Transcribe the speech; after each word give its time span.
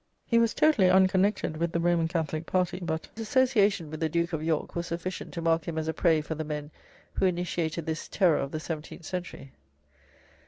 He 0.25 0.39
was 0.39 0.55
totally 0.55 0.89
unconnected 0.89 1.57
with 1.57 1.71
the 1.73 1.79
Roman 1.79 2.07
Catholic 2.07 2.47
party, 2.47 2.79
but 2.81 3.07
his 3.15 3.27
association 3.27 3.91
with 3.91 3.99
the 3.99 4.09
Duke 4.09 4.33
of 4.33 4.41
York 4.41 4.73
was 4.75 4.87
sufficient 4.87 5.31
to 5.35 5.43
mark 5.43 5.65
him 5.67 5.77
as 5.77 5.87
a 5.87 5.93
prey 5.93 6.21
for 6.21 6.33
the 6.33 6.43
men 6.43 6.71
who 7.13 7.25
initiated 7.27 7.85
this 7.85 8.07
"Terror" 8.07 8.37
of 8.39 8.49
the 8.51 8.59
seventeenth 8.59 9.05
century. 9.05 9.51